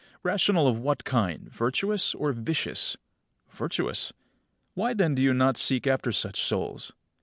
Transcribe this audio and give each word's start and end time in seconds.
Rational 0.23 0.67
of 0.67 0.79
what 0.79 1.03
kind, 1.03 1.47
virtuous 1.53 2.15
or 2.15 2.31
vicious? 2.31 2.97
Virtuous. 3.51 4.11
Why 4.73 4.95
then 4.95 5.13
do 5.13 5.21
you 5.21 5.31
not 5.31 5.57
seek 5.57 5.85
after 5.85 6.11
such 6.11 6.41
souls? 6.41 6.91